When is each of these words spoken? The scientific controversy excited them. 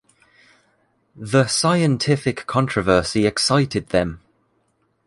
The 1.15 1.45
scientific 1.45 2.47
controversy 2.47 3.27
excited 3.27 3.89
them. 3.89 4.19